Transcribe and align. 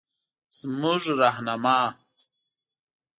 زمونره 0.57 1.11
رهنما 1.19 1.79